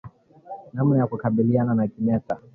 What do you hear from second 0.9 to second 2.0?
ya kukabiliana na